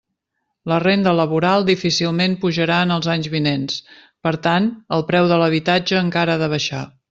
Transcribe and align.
La 0.71 0.77
renda 0.83 1.11
laboral 1.17 1.65
difícilment 1.67 2.33
pujarà 2.45 2.77
en 2.85 2.95
els 2.97 3.11
anys 3.17 3.29
vinents; 3.35 3.77
per 4.29 4.35
tant, 4.49 4.73
el 4.99 5.07
preu 5.13 5.33
de 5.35 5.39
l'habitatge 5.43 6.05
encara 6.07 6.39
ha 6.39 6.45
de 6.45 6.53
baixar. 6.57 6.83